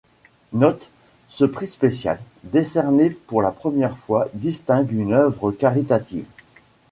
Note: 0.53 0.89
Ce 1.29 1.45
prix 1.45 1.67
spécial, 1.67 2.19
décerné 2.43 3.11
pour 3.11 3.43
la 3.43 3.51
première 3.51 3.99
fois, 3.99 4.29
distingue 4.33 4.91
une 4.93 5.13
œuvre 5.13 5.51
caritative. 5.51 6.25